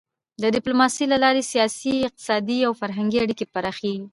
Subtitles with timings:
[0.41, 4.07] د ډيپلوماسی له لارې سیاسي، اقتصادي او فرهنګي اړیکې پراخېږي.